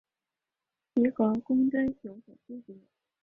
[0.95, 2.75] 其和公吨有所区别。